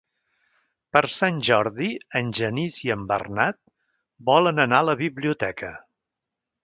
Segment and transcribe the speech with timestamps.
[0.95, 1.89] Per Sant Jordi
[2.19, 3.59] en Genís i en Bernat
[4.31, 5.71] volen anar a la biblioteca.